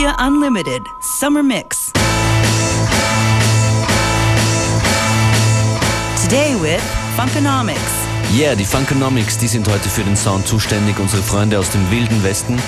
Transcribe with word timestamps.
FM4 0.00 0.26
Unlimited 0.26 0.82
Summer 1.00 1.42
Mix. 1.42 1.92
Today 6.22 6.54
with 6.60 6.80
Funkonomics. 7.16 7.78
Yeah, 8.34 8.54
die 8.54 8.64
Funkonomics, 8.64 9.36
die 9.36 9.48
sind 9.48 9.68
heute 9.68 9.88
für 9.88 10.02
den 10.02 10.16
Sound 10.16 10.46
zuständig, 10.46 10.98
unsere 10.98 11.22
Freunde 11.22 11.58
aus 11.58 11.70
dem 11.70 11.90
wilden 11.90 12.22
Westen. 12.22 12.58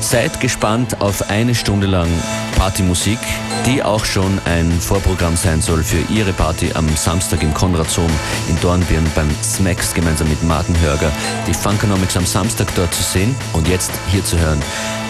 Seid 0.00 0.40
gespannt 0.40 1.00
auf 1.00 1.28
eine 1.28 1.54
Stunde 1.54 1.86
lang 1.86 2.08
Partymusik, 2.56 3.18
die 3.64 3.82
auch 3.82 4.04
schon 4.04 4.40
ein 4.44 4.70
Vorprogramm 4.80 5.36
sein 5.36 5.60
soll 5.60 5.84
für 5.84 6.00
ihre 6.12 6.32
Party 6.32 6.72
am 6.74 6.88
Samstag 6.96 7.42
im 7.42 7.54
Konradsom 7.54 8.10
in 8.48 8.58
Dornbirn 8.60 9.06
beim 9.14 9.30
Smacks 9.42 9.94
gemeinsam 9.94 10.28
mit 10.28 10.42
Martin 10.42 10.78
Hörger. 10.80 11.12
Die 11.46 11.54
Funkonomics 11.54 12.16
am 12.16 12.26
Samstag 12.26 12.68
dort 12.74 12.92
zu 12.94 13.02
sehen 13.02 13.34
und 13.52 13.68
jetzt 13.68 13.92
hier 14.10 14.24
zu 14.24 14.38
hören. 14.38 14.60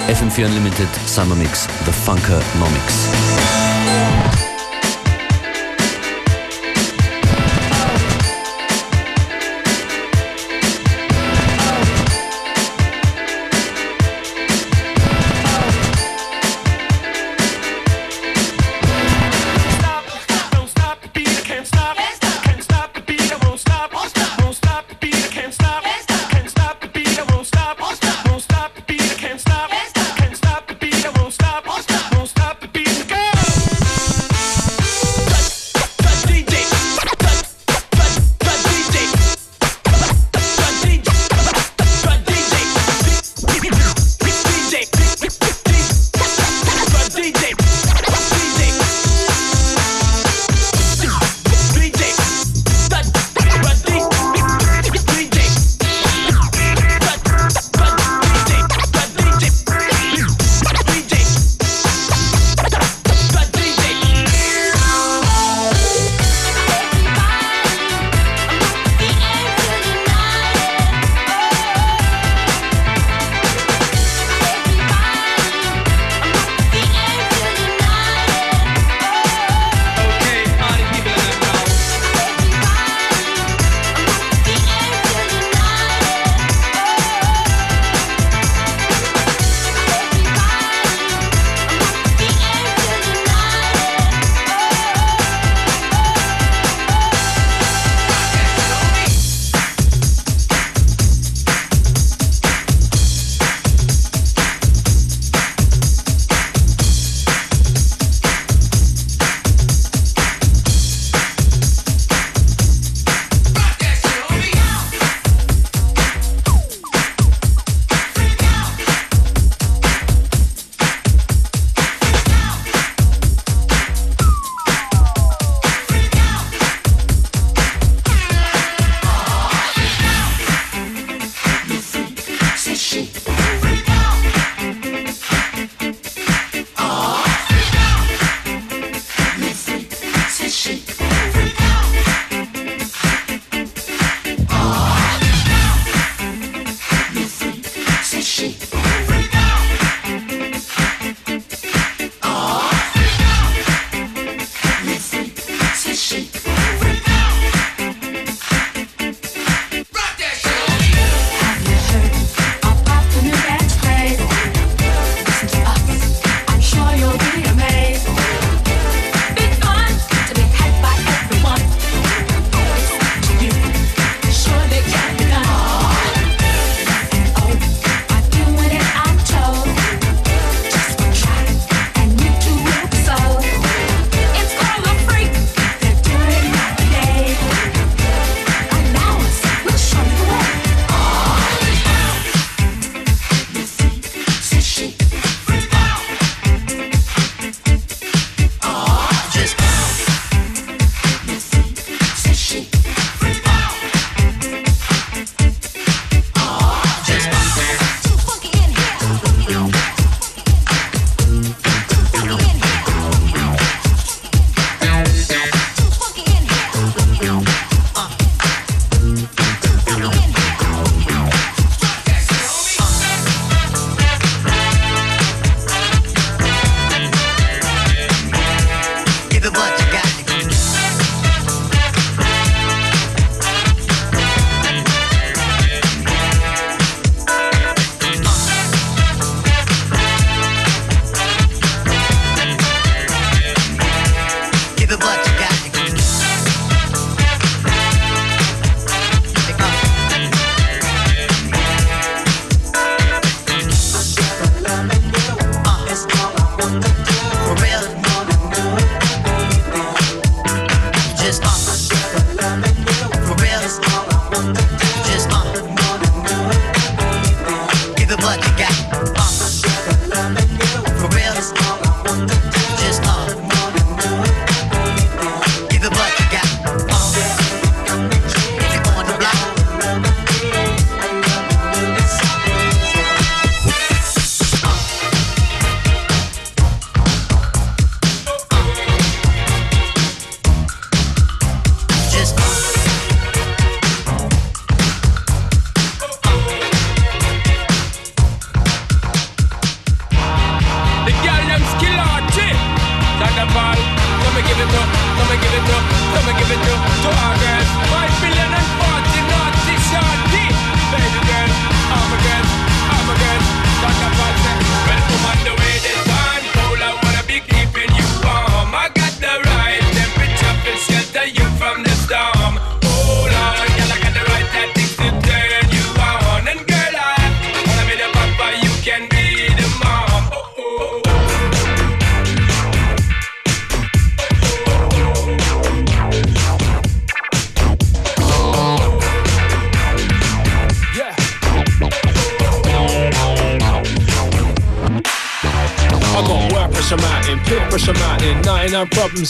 FM4 0.09 0.47
Unlimited 0.47 0.89
Summer 1.07 1.35
Mix, 1.35 1.67
The 1.85 1.93
Funkonomics. 1.93 3.09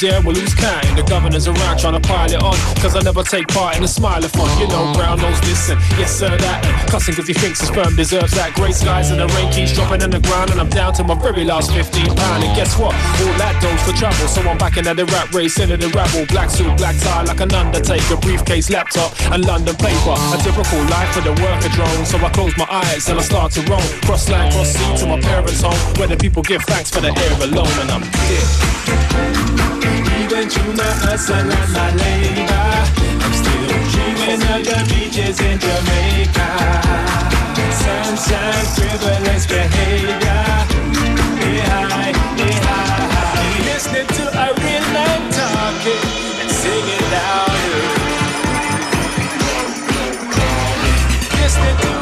Yeah. 0.02 0.20
We'll 0.20 0.45
take 3.36 3.48
part 3.48 3.76
in 3.76 3.84
a 3.84 3.86
the 3.86 3.92
smileathon. 3.92 4.48
You 4.60 4.68
know, 4.68 4.92
brown 4.96 5.20
nose 5.20 5.40
listen, 5.44 5.76
yes 6.00 6.16
sir, 6.16 6.32
that. 6.32 6.64
Cussing 6.88 7.14
cause 7.14 7.28
he 7.28 7.34
thinks 7.34 7.60
his 7.60 7.68
firm 7.68 7.94
deserves 7.94 8.32
that. 8.32 8.54
Grey 8.54 8.72
skies 8.72 9.10
and 9.10 9.20
the 9.20 9.28
rain 9.36 9.52
keeps 9.52 9.72
dropping 9.76 10.00
in 10.00 10.10
the 10.10 10.20
ground. 10.20 10.50
And 10.50 10.60
I'm 10.60 10.70
down 10.70 10.94
to 10.94 11.04
my 11.04 11.14
very 11.14 11.44
last 11.44 11.70
15 11.72 12.16
pound. 12.16 12.44
And 12.44 12.56
guess 12.56 12.78
what? 12.78 12.94
All 12.94 13.36
that 13.36 13.60
does 13.60 13.80
for 13.84 13.92
travel. 13.92 14.28
So 14.28 14.40
I'm 14.48 14.56
back 14.56 14.76
into 14.78 14.94
the 14.94 15.04
rap 15.06 15.32
race, 15.34 15.58
into 15.60 15.76
the 15.76 15.88
rabble. 15.92 16.24
Black 16.26 16.48
suit, 16.48 16.72
black 16.78 16.96
tie 17.00 17.24
like 17.24 17.40
an 17.40 17.52
undertaker. 17.52 18.16
Briefcase, 18.16 18.70
laptop, 18.70 19.12
and 19.32 19.44
London 19.44 19.76
paper. 19.76 20.16
A 20.32 20.36
typical 20.40 20.80
life 20.88 21.12
for 21.12 21.20
the 21.20 21.36
worker 21.36 21.70
drone. 21.76 22.06
So 22.06 22.16
I 22.18 22.30
close 22.30 22.56
my 22.56 22.68
eyes 22.70 23.08
and 23.08 23.18
I 23.18 23.22
start 23.22 23.52
to 23.52 23.60
roam. 23.68 23.84
Cross 24.08 24.30
land, 24.30 24.54
cross 24.54 24.72
sea 24.72 24.96
to 25.04 25.06
my 25.06 25.20
parents' 25.20 25.60
home. 25.60 25.76
Where 25.98 26.08
the 26.08 26.16
people 26.16 26.42
give 26.42 26.62
thanks 26.64 26.90
for 26.90 27.00
the 27.00 27.12
air 27.12 27.34
alone. 27.44 27.74
And 27.84 27.90
I'm 27.92 28.04
here. 28.32 28.48
Even 30.24 30.48
my 30.76 30.88
and 31.28 31.48
my 31.72 31.90
labor, 32.00 33.05
of 34.42 34.64
the 34.64 34.94
beaches 34.94 35.40
in 35.40 35.58
Jamaica. 35.58 36.48
Sunshine, 37.72 38.66
frivolous 38.76 39.46
behavior. 39.46 40.16
Yeah. 41.56 42.04
Listening 43.64 44.06
to 44.06 44.24
a 44.28 44.46
real 44.54 44.86
man 44.92 45.32
talking 45.32 46.02
and 46.40 46.50
singing 46.50 47.06
louder. 47.12 48.06
Listening 51.40 51.76
to 51.82 51.95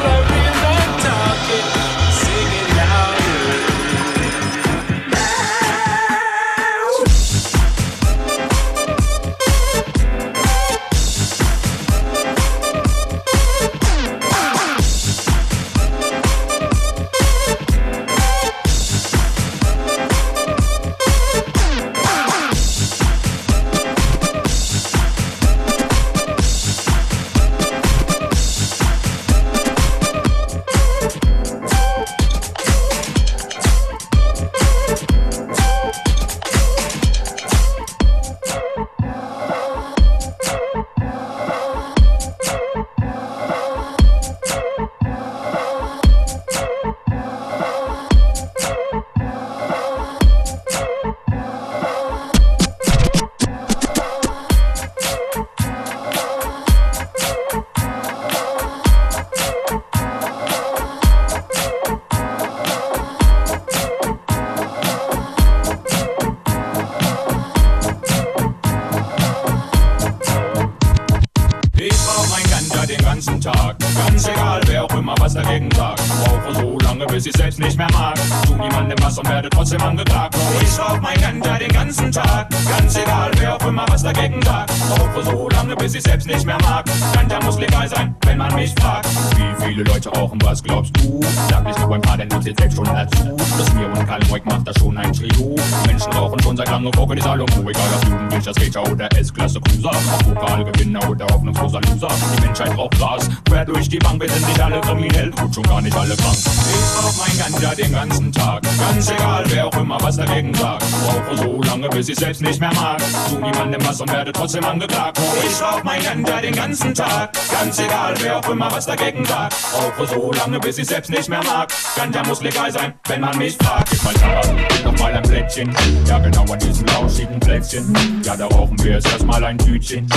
Ich 72.25 72.31
brauch 72.31 72.37
mein 72.37 72.49
Ganja 72.49 72.85
den 72.85 73.05
ganzen 73.05 73.41
Tag. 73.41 73.75
Ganz 74.07 74.27
egal, 74.27 74.61
wer 74.65 74.83
auch 74.83 74.95
immer 74.95 75.15
was 75.19 75.33
dagegen 75.33 75.69
sagt. 75.75 76.01
Brauche 76.23 76.55
so 76.55 76.79
lange, 76.79 77.05
bis 77.05 77.25
ich 77.25 77.33
selbst 77.33 77.59
nicht 77.59 77.77
mehr 77.77 77.87
mag. 77.93 78.15
Tu 78.45 78.55
niemandem 78.55 78.97
was 79.01 79.17
und 79.17 79.29
werde 79.29 79.49
trotzdem 79.49 79.81
angeklagt. 79.81 80.35
Ich 80.61 80.79
rauch 80.79 80.99
mein 81.01 81.19
Ganja 81.19 81.57
den 81.57 81.71
ganzen 81.71 82.11
Tag. 82.11 82.49
Ganz 82.67 82.97
egal, 82.97 83.31
wer 83.37 83.55
auch 83.55 83.67
immer 83.67 83.85
was 83.89 84.03
dagegen 84.03 84.41
sagt. 84.41 84.71
Brauche 84.89 85.23
so 85.23 85.49
lange, 85.49 85.75
bis 85.75 85.95
ich 85.95 86.03
selbst 86.03 86.27
nicht 86.27 86.45
mehr 86.45 86.57
mag. 86.63 86.85
Ganja 87.13 87.39
muss 87.43 87.59
legal 87.59 87.87
sein, 87.87 88.15
wenn 88.25 88.37
man 88.37 88.53
mich 88.55 88.73
fragt. 88.79 89.07
Wie 89.37 89.65
viele 89.65 89.83
Leute 89.83 90.09
rauchen, 90.09 90.39
was 90.43 90.63
glaubst 90.63 90.95
du? 90.97 91.19
Sag 91.49 91.63
nicht 91.63 91.79
nur 91.79 91.95
ein 91.95 92.01
paar, 92.01 92.17
denn 92.17 92.29
du 92.29 92.39
zählst 92.39 92.59
selbst 92.59 92.75
schon 92.75 92.85
dazu. 92.85 93.37
Das 93.57 93.73
mir 93.73 93.87
und 93.87 94.07
Karl 94.07 94.21
Moik 94.29 94.45
macht 94.45 94.67
das 94.67 94.77
schon 94.79 94.97
ein 94.97 95.13
Trio. 95.13 95.55
Menschen 95.85 96.11
rauchen 96.13 96.39
schon 96.41 96.57
seit 96.57 96.69
langem, 96.69 96.91
Rocken 96.97 97.17
ist 97.17 97.23
Salomo. 97.23 97.69
Egal 97.69 97.89
ob 97.95 98.09
Jugendlicher, 98.09 98.53
Skater 98.53 98.91
oder 98.91 99.09
S-Klasse 99.17 99.61
Cruiser. 99.61 99.91
Ob 99.91 100.35
Pokalgewinner 100.35 101.09
oder 101.09 101.27
hoffnungsloser 101.27 101.81
Loser. 101.81 102.14
Die 102.35 102.41
Menschheit 102.45 102.75
braucht 102.75 102.97
Gras. 102.97 103.29
Quer 103.47 103.65
durch 103.65 103.89
die 103.89 103.97
Bank, 103.97 104.21
wir 104.21 104.29
sind 104.29 104.47
nicht 104.47 104.59
alle 104.59 104.81
kriminell 104.81 105.31
und 105.41 105.53
schon 105.53 105.63
gar 105.63 105.81
nicht 105.81 105.95
alle 105.95 106.15
krank. 106.15 106.35
Ich 106.35 107.03
rauch 107.03 107.13
mein 107.17 107.37
Ganja 107.37 107.75
den 107.75 107.91
ganzen 107.91 108.31
Tag. 108.31 108.63
Ganz 108.79 109.09
egal, 109.09 109.43
wer 109.47 109.67
auch 109.67 109.77
immer 109.77 109.97
was 110.01 110.17
dagegen 110.17 110.53
sagt. 110.53 110.83
Rauche 111.07 111.37
so 111.37 111.61
lange, 111.63 111.89
bis 111.89 112.09
ich 112.09 112.17
selbst 112.17 112.41
nicht 112.41 112.59
mehr 112.59 112.73
mag. 112.73 113.01
Tu 113.29 113.39
niemandem 113.39 113.85
was 113.85 114.01
und 114.01 114.11
werde 114.11 114.31
trotzdem 114.31 114.63
angeklagt. 114.65 115.19
Ich 115.45 115.61
rauch 115.61 115.83
mein 115.83 116.01
Ganja 116.03 116.41
den 116.41 116.55
ganzen 116.55 116.93
Tag. 116.93 117.37
Ganz 117.51 117.79
egal, 117.79 118.13
wer 118.19 118.39
auch 118.39 118.49
immer 118.49 118.71
was 118.71 118.85
dagegen 118.85 119.25
sagt. 119.25 119.55
Rauche 119.73 120.07
so 120.07 120.31
lange, 120.31 120.59
bis 120.59 120.77
ich 120.77 120.87
selbst 120.87 121.09
nicht 121.11 121.29
mehr 121.29 121.43
mag. 121.43 121.73
Ganja 121.95 122.23
muss 122.27 122.41
legal 122.41 122.71
sein, 122.71 122.93
wenn 123.07 123.21
man 123.21 123.37
mich 123.37 123.57
fragt. 123.57 123.89
Gib 123.89 124.03
mal 124.03 124.13
Tabak, 124.13 124.85
noch 124.85 124.99
mal 124.99 125.13
ein 125.13 125.23
Plättchen. 125.23 125.75
Ja, 126.07 126.19
genau 126.19 126.45
an 126.51 126.59
diesem 126.59 126.85
lauschigen 126.87 127.39
Plätzchen. 127.39 128.21
Ja, 128.23 128.35
da 128.35 128.47
rauchen 128.47 128.81
wir 128.83 128.93
jetzt 128.93 129.11
erstmal 129.11 129.43
ein 129.43 129.57
Tütchen. 129.57 130.07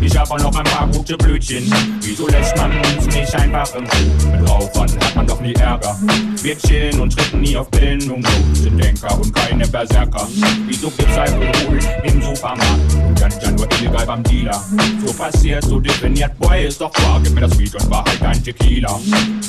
Ich 0.00 0.16
hab 0.16 0.30
auch 0.30 0.38
noch 0.38 0.56
ein 0.56 0.64
paar 0.64 0.86
gute 0.88 1.16
Blütchen. 1.16 1.47
Wieso 1.48 2.28
lässt 2.28 2.54
man 2.58 2.70
uns 2.78 3.06
nicht 3.06 3.34
einfach 3.34 3.74
im 3.74 3.84
Ruhe? 3.84 4.38
Mit 4.38 4.50
Rauchern 4.50 4.90
hat 5.00 5.16
man 5.16 5.26
doch 5.26 5.40
nie 5.40 5.54
Ärger. 5.54 5.96
Wir 6.42 6.58
chillen 6.58 7.00
und 7.00 7.16
treten 7.16 7.40
nie 7.40 7.56
auf 7.56 7.68
so. 7.72 8.20
Sind 8.52 8.76
Denker 8.76 9.18
und 9.18 9.34
keine 9.34 9.66
Berserker. 9.66 10.28
Wieso 10.66 10.90
gibt's 10.90 11.16
Alkohol 11.16 11.78
im 12.04 12.20
Supermarkt? 12.20 12.94
Und 13.06 13.18
Ganja 13.18 13.50
nur 13.52 13.66
illegal 13.72 14.04
beim 14.04 14.22
Dealer. 14.24 14.62
So 15.06 15.12
passiert, 15.14 15.64
so 15.64 15.80
definiert, 15.80 16.38
boy, 16.38 16.66
ist 16.66 16.82
doch 16.82 16.92
wahr. 17.02 17.18
Gib 17.24 17.34
mir 17.34 17.40
das 17.40 17.58
Weed 17.58 17.74
und 17.76 17.90
Wahrheit 17.90 18.20
ein 18.20 18.44
Tequila. 18.44 19.00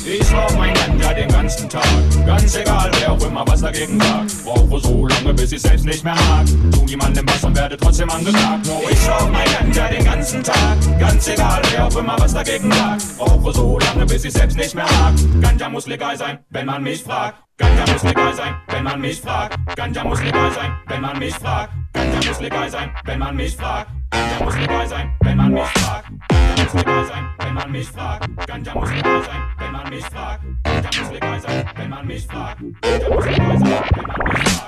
Ich 0.05 0.33
rauch 0.33 0.55
mein 0.57 0.73
Ganja 0.75 1.13
den 1.13 1.27
ganzen 1.27 1.67
Tag. 1.67 1.83
Ganz 2.25 2.55
egal, 2.55 2.91
wer 2.97 3.11
auch 3.11 3.25
immer 3.25 3.45
was 3.45 3.59
dagegen 3.59 3.99
sagt. 3.99 4.31
Rauche 4.45 4.79
so 4.79 5.05
lange, 5.05 5.33
bis 5.33 5.51
ich 5.51 5.61
selbst 5.61 5.85
nicht 5.85 6.05
mehr 6.05 6.15
mag. 6.15 6.45
Tu 6.71 6.85
niemandem 6.85 7.27
was 7.27 7.43
und 7.43 7.57
werde 7.57 7.75
trotzdem 7.75 8.09
angeklagt. 8.09 8.65
No, 8.67 8.81
ich 8.89 9.09
rauch 9.09 9.29
mein 9.29 9.47
Ganja 9.51 9.89
den 9.89 10.05
ganzen 10.05 10.41
Tag. 10.41 10.77
Ganz 10.97 11.27
egal, 11.27 11.61
wer 11.71 11.88
auch 11.89 12.00
immer 12.00 12.15
was 12.19 12.34
dagegen 12.34 12.72
sagt. 12.72 13.03
Rauche 13.19 13.53
so 13.53 13.79
lange, 13.79 14.05
bis 14.05 14.25
ich 14.25 14.34
selbst 14.34 14.58
nicht 14.58 14.75
mehr 14.75 14.86
mag. 14.86 15.13
Ganja 15.41 15.69
muss 15.69 15.88
legal 15.88 16.17
sein, 16.17 16.39
wenn 16.50 16.65
man 16.65 16.84
mich 16.84 17.03
fragt. 17.03 17.36
Ganja 17.58 17.86
muss 17.91 18.03
legal 18.03 18.34
sein, 18.34 18.55
wenn 18.67 18.84
man 18.84 19.01
mich 19.01 19.22
fragt. 19.22 19.58
Ganja 19.75 20.03
muss 20.03 20.22
legal 20.24 20.51
sein, 20.51 20.72
wenn 20.88 21.01
man 21.01 21.19
mich 21.19 21.36
fragt. 21.36 21.74
Ganja 21.93 22.29
muss 22.29 22.39
legal 22.39 22.69
sein, 22.69 22.91
wenn 23.05 23.19
man 23.19 23.36
mich 23.36 23.55
fragt. 23.55 23.89
Ganja 24.12 24.46
muss 24.46 24.55
legal 24.55 24.88
sein, 24.88 25.13
wenn 25.22 25.38
man 25.38 25.51
mich 25.53 25.67
fragt. 25.69 26.08
Ganja 26.29 26.63
muss 26.63 26.74
legal 26.74 27.05
sein, 27.05 27.29
wenn 27.39 27.53
man 27.53 27.72
mich 27.72 27.88
fragt. 27.88 28.29
Ganja 28.48 28.74
muss 28.74 28.91
legal 28.91 29.24
sein, 29.25 29.43
wenn 29.58 29.72
man 29.72 29.89
mich 29.89 30.05
fragt. 30.05 30.46
Ganja 30.65 31.01
muss 31.01 31.12
legal 31.12 31.41
sein, 31.41 31.65
wenn 31.75 31.89
man 31.89 32.08
mich 32.08 32.25
fragt. 32.25 32.60
Ganja 32.84 33.10
muss 33.12 33.25
legal 33.25 33.62
sein, 33.62 33.75
wenn 33.75 33.89
man 33.89 34.17
mich 34.17 34.38
fragt. 34.38 34.58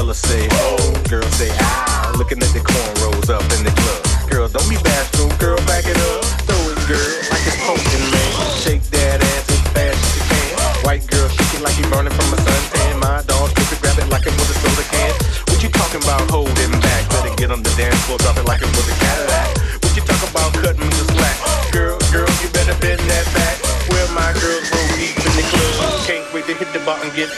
Fellas 0.00 0.18
say, 0.20 0.48
oh, 0.50 1.02
girls 1.10 1.26
say, 1.34 1.50
ah. 1.60 1.89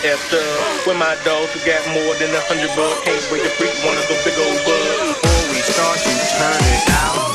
after. 0.05 0.41
Uh, 0.41 0.83
with 0.87 0.99
my 0.99 1.15
dogs 1.25 1.53
who 1.53 1.61
got 1.65 1.83
more 1.95 2.15
than 2.17 2.31
a 2.35 2.43
hundred 2.49 2.73
bucks 2.75 3.01
can't 3.05 3.23
wait 3.31 3.43
to 3.43 3.51
freak 3.57 3.75
one 3.85 3.97
of 3.97 4.07
the 4.09 4.17
big 4.25 4.37
old 4.39 4.59
bugs. 4.65 5.19
Before 5.21 5.45
we 5.53 5.61
start, 5.63 5.99
you 6.05 6.15
turn 6.39 6.63
it 6.73 6.89
out. 6.91 7.32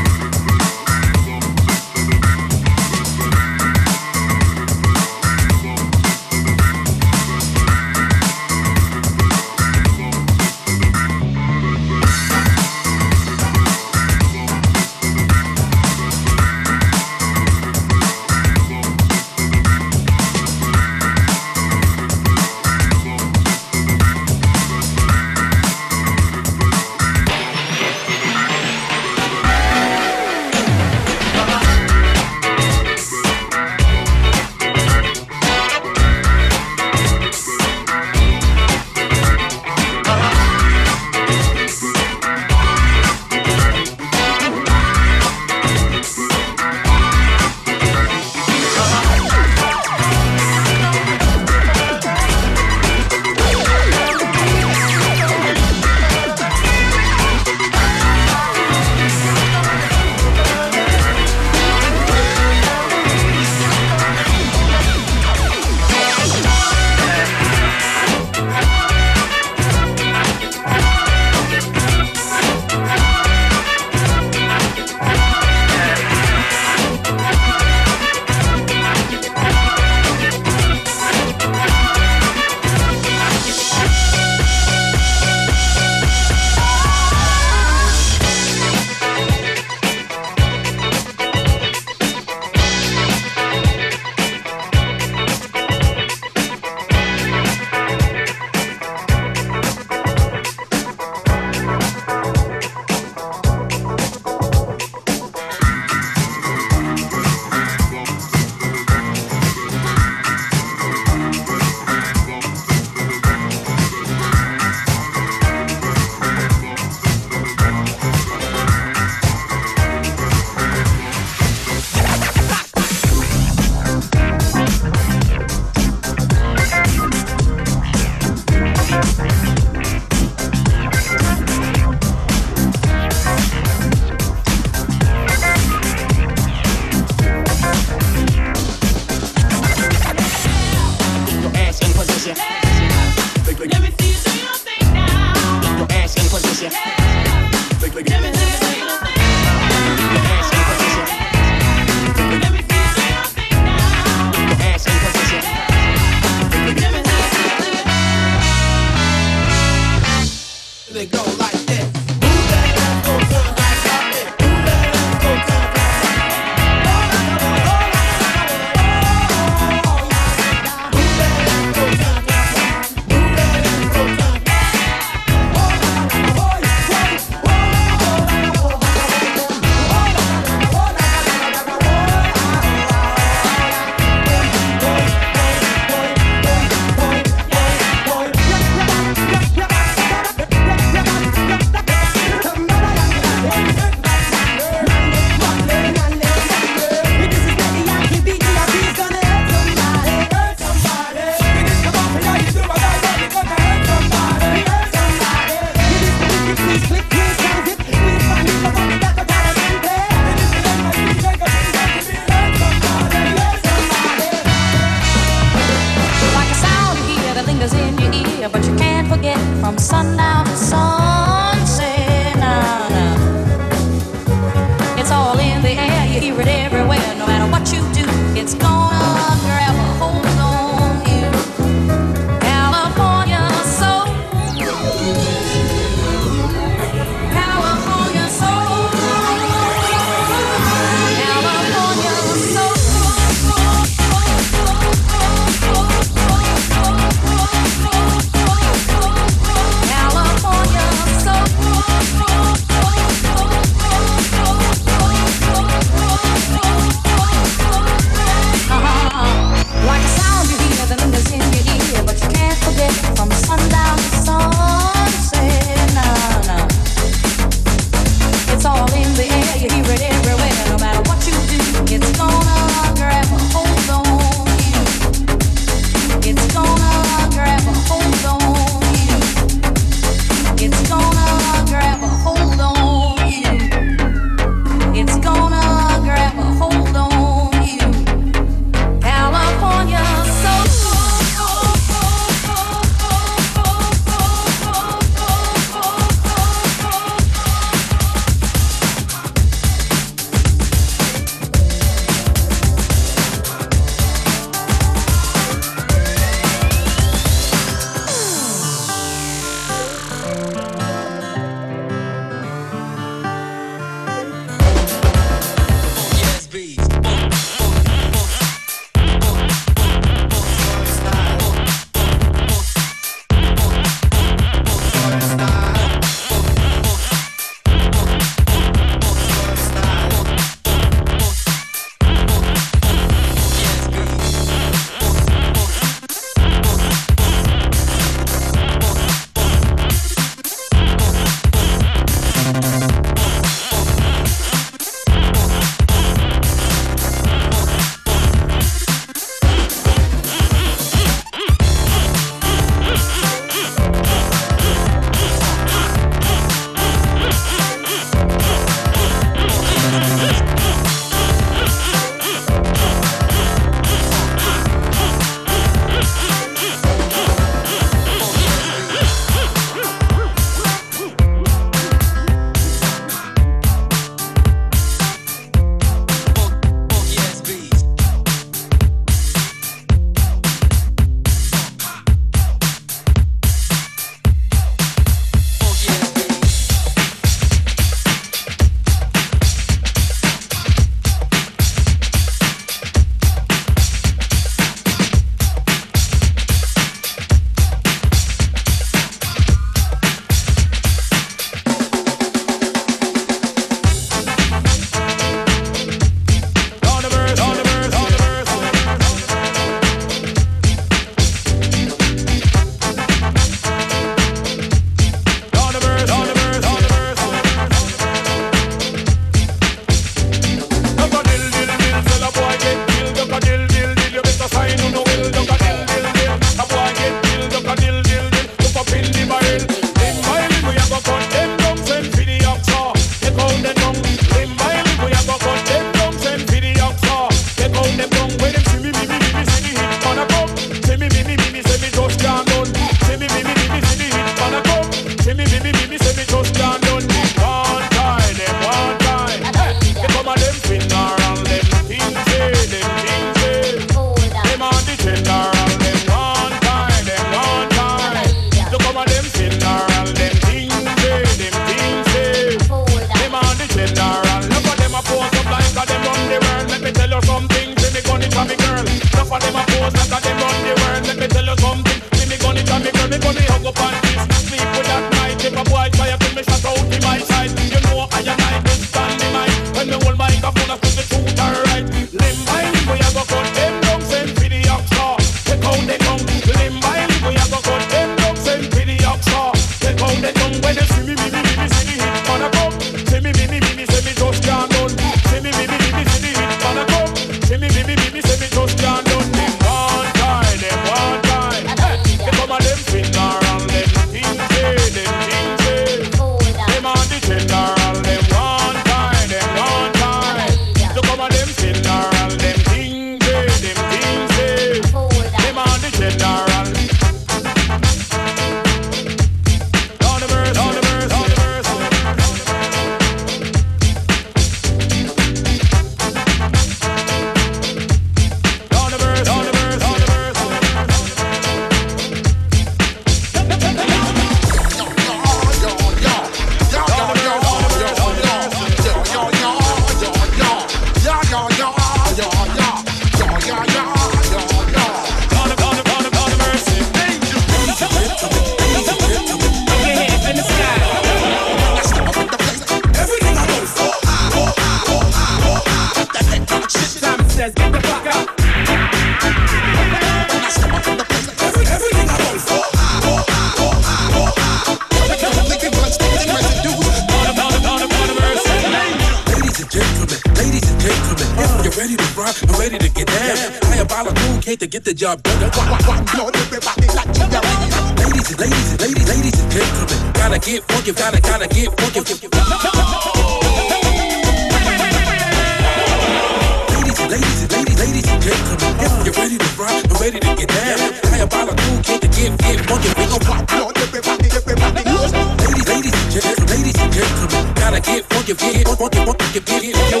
want, 598.81 598.95
you 598.95 599.05
want 599.05 599.19
me 599.21 599.27
to 599.27 599.39
get 599.39 599.63
it. 599.63 600.00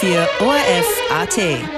4 0.00 0.28
ORF 0.40 0.88
AT. 1.10 1.77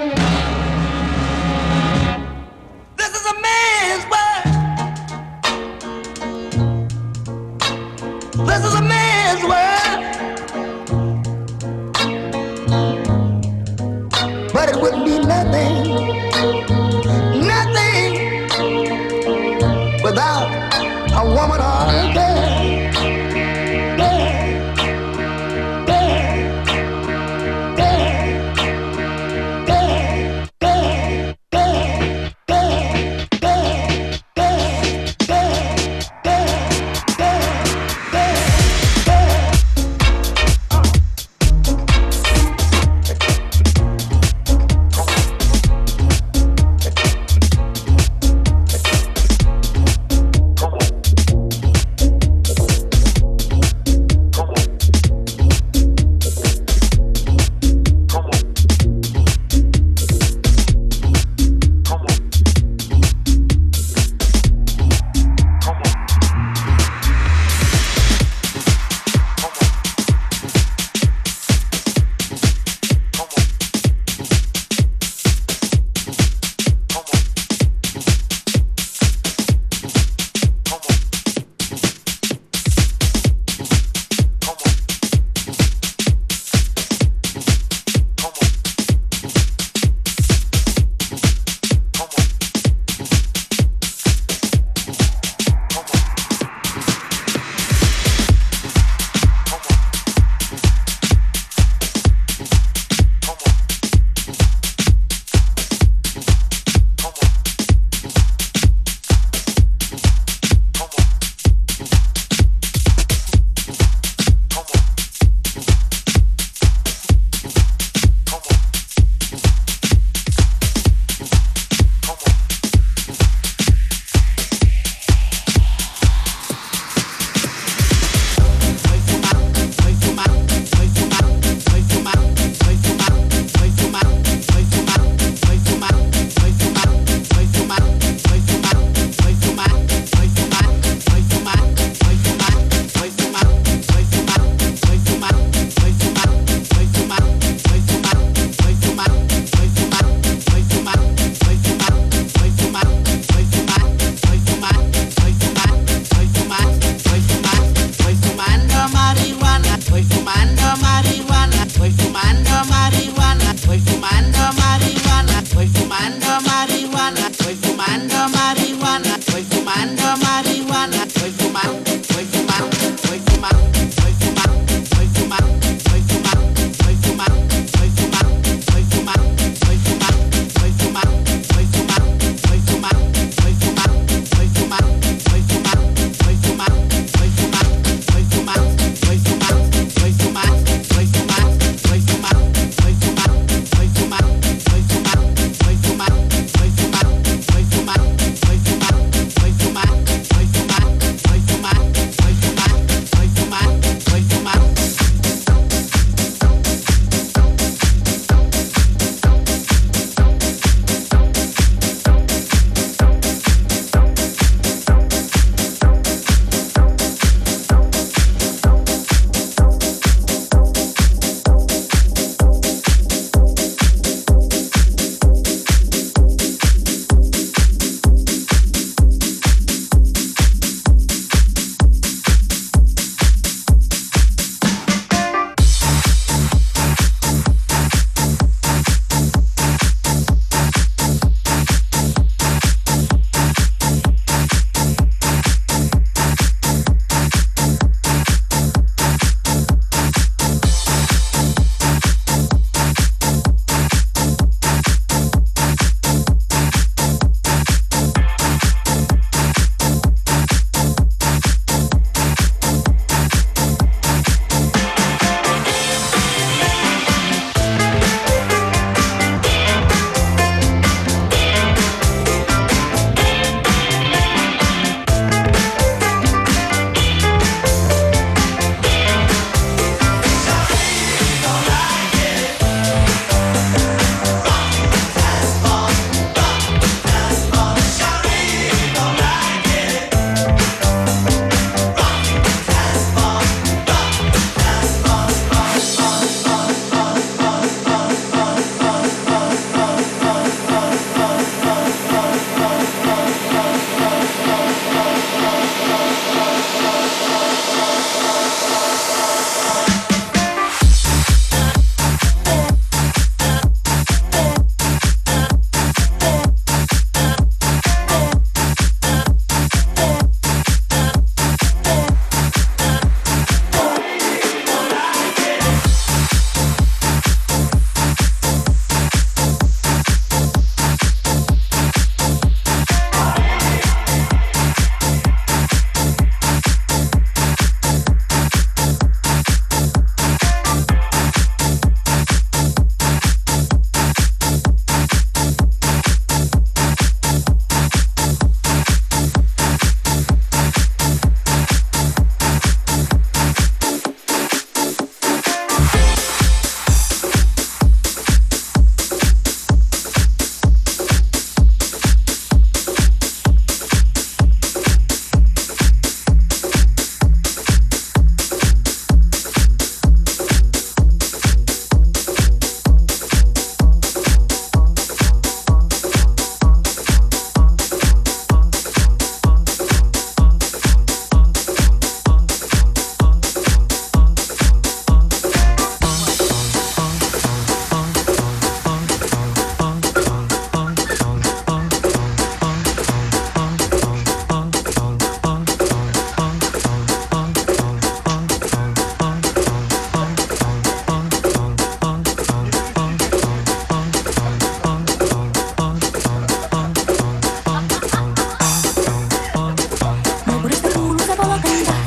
I'm 411.41 411.49
not 411.49 411.61
Wakanda. 411.61 412.00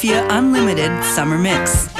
FM4 0.00 0.26
Unlimited 0.30 1.04
Summer 1.04 1.36
Mix. 1.36 1.99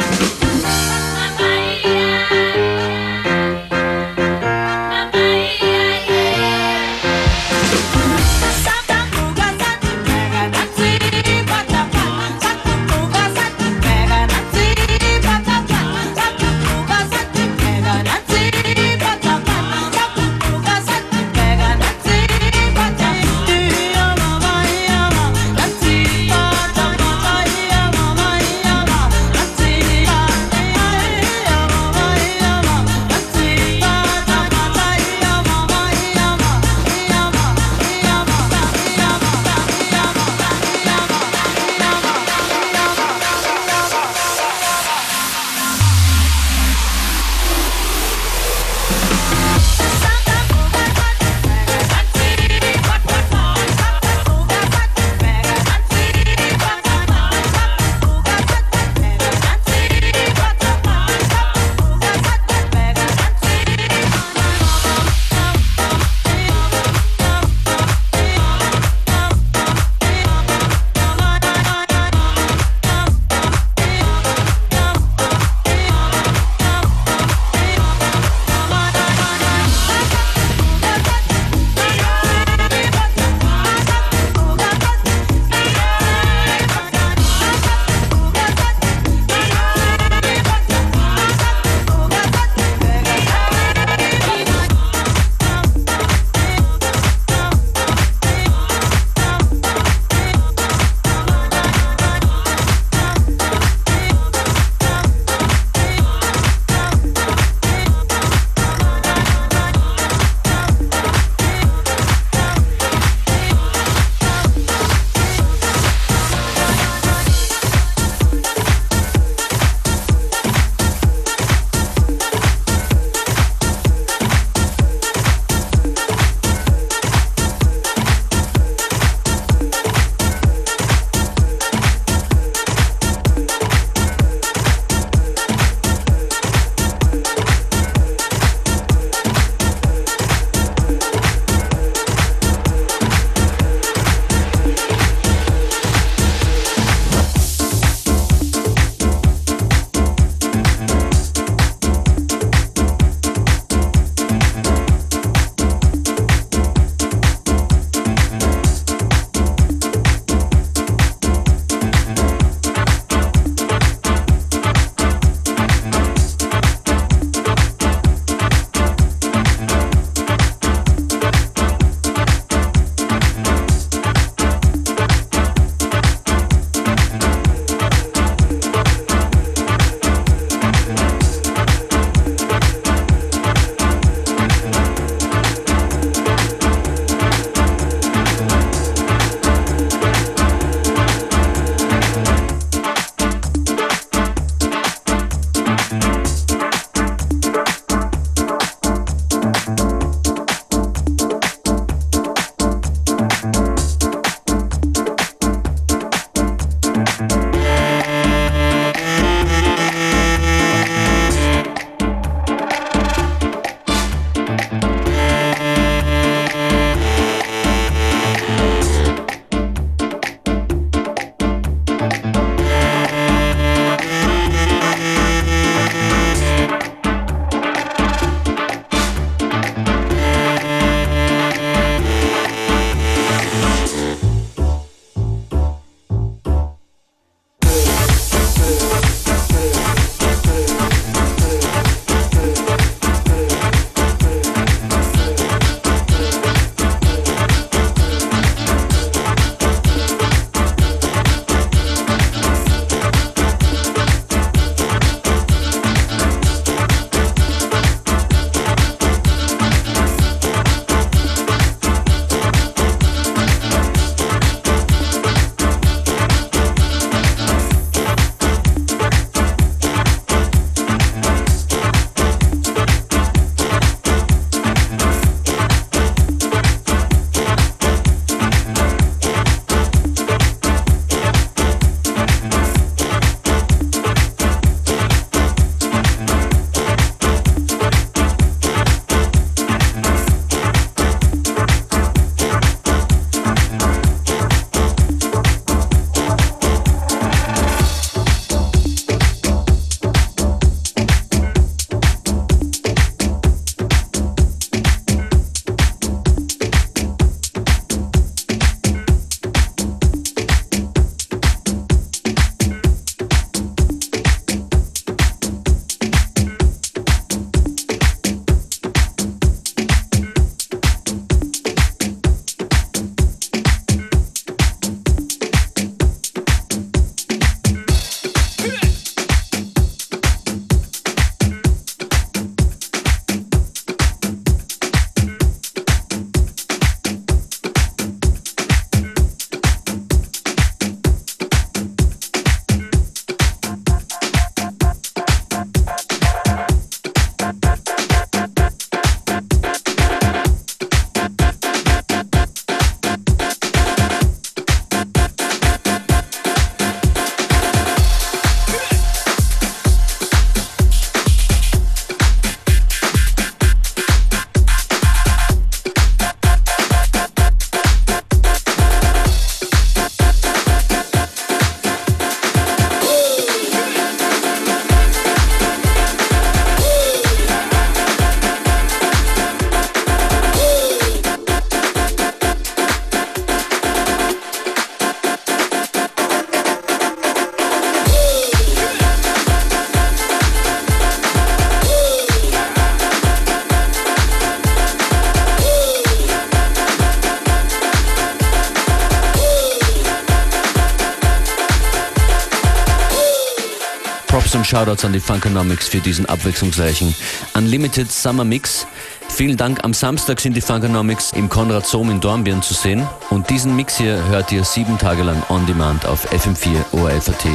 Shoutouts 404.70 405.04
an 405.04 405.12
die 405.12 405.18
Funkonomics 405.18 405.88
für 405.88 405.98
diesen 405.98 406.26
abwechslungsreichen 406.26 407.12
Unlimited 407.54 408.12
Summer 408.12 408.44
Mix. 408.44 408.86
Vielen 409.28 409.56
Dank. 409.56 409.82
Am 409.82 409.92
Samstag 409.92 410.38
sind 410.38 410.56
die 410.56 410.60
Funkonomics 410.60 411.32
im 411.32 411.48
Konrad 411.48 411.86
Sohm 411.86 412.08
in 412.08 412.20
Dornbirn 412.20 412.62
zu 412.62 412.74
sehen. 412.74 413.04
Und 413.30 413.50
diesen 413.50 413.74
Mix 413.74 413.96
hier 413.96 414.24
hört 414.28 414.52
ihr 414.52 414.62
sieben 414.62 414.96
Tage 414.96 415.24
lang 415.24 415.42
on 415.48 415.66
demand 415.66 416.06
auf 416.06 416.24
FM4 416.30 416.84
ORFAT. 416.92 417.46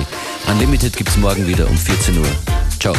Unlimited 0.48 0.98
gibt's 0.98 1.16
morgen 1.16 1.48
wieder 1.48 1.70
um 1.70 1.78
14 1.78 2.18
Uhr. 2.18 2.28
Ciao. 2.82 2.94